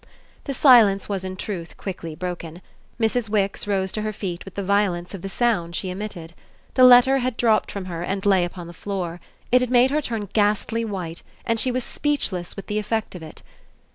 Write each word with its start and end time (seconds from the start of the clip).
The 0.45 0.55
silence 0.55 1.07
was 1.07 1.23
in 1.23 1.35
truth 1.35 1.77
quickly 1.77 2.15
broken; 2.15 2.63
Mrs. 2.99 3.29
Wix 3.29 3.67
rose 3.67 3.91
to 3.91 4.01
her 4.01 4.11
feet 4.11 4.43
with 4.45 4.55
the 4.55 4.63
violence 4.63 5.13
of 5.13 5.21
the 5.21 5.29
sound 5.29 5.75
she 5.75 5.91
emitted. 5.91 6.33
The 6.73 6.83
letter 6.83 7.19
had 7.19 7.37
dropped 7.37 7.69
from 7.71 7.85
her 7.85 8.01
and 8.01 8.25
lay 8.25 8.43
upon 8.43 8.65
the 8.65 8.73
floor; 8.73 9.21
it 9.51 9.61
had 9.61 9.69
made 9.69 9.91
her 9.91 10.01
turn 10.01 10.27
ghastly 10.33 10.83
white 10.83 11.21
and 11.45 11.59
she 11.59 11.69
was 11.71 11.83
speechless 11.83 12.55
with 12.55 12.65
the 12.65 12.79
effect 12.79 13.13
of 13.13 13.21
it. 13.21 13.43